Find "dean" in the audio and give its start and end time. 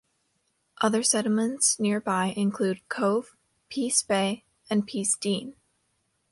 5.15-5.53